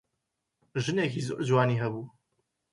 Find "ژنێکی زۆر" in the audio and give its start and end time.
0.83-1.41